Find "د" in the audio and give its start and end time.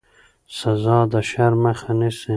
1.11-1.13